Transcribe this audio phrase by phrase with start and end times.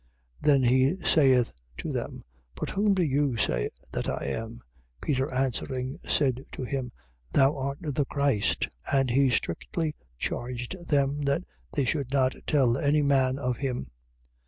[0.43, 0.47] 8:29.
[0.51, 2.23] Then he saith to them:
[2.55, 4.61] But whom do you say that I am?
[4.99, 6.91] Peter answering said to him:
[7.33, 8.67] Thou art the Christ.
[8.87, 8.99] 8:30.
[8.99, 11.43] And he strictly charged them that
[11.73, 13.91] they should not tell any man of him.